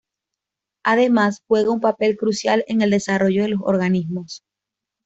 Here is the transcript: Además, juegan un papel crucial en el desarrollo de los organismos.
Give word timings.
Además, 0.83 1.43
juegan 1.47 1.69
un 1.73 1.79
papel 1.79 2.17
crucial 2.17 2.63
en 2.67 2.81
el 2.81 2.89
desarrollo 2.89 3.43
de 3.43 3.49
los 3.49 3.61
organismos. 3.61 4.41